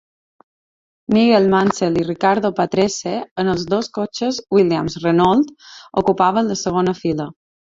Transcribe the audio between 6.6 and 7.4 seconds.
segona fila.